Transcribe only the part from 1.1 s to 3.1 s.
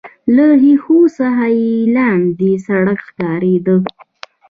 څخه يې لاندې سړک